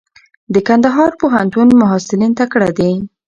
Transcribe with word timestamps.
د 0.53 0.55
کندهار 0.67 1.11
پوهنتون 1.21 1.67
محصلین 1.81 2.31
تکړه 2.39 2.69
دي. 2.79 2.91